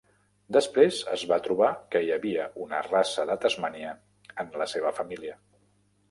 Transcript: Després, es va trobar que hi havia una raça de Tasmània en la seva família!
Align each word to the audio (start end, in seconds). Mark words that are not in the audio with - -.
Després, 0.55 0.99
es 1.15 1.25
va 1.31 1.37
trobar 1.47 1.67
que 1.95 1.99
hi 2.05 2.07
havia 2.15 2.47
una 2.67 2.79
raça 2.87 3.25
de 3.31 3.35
Tasmània 3.43 3.91
en 4.45 4.49
la 4.63 4.67
seva 4.73 4.93
família! 5.01 5.37